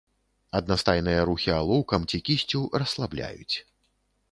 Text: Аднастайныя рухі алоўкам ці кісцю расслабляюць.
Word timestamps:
Аднастайныя 0.59 1.19
рухі 1.31 1.51
алоўкам 1.59 2.09
ці 2.13 2.23
кісцю 2.31 2.65
расслабляюць. 2.85 3.57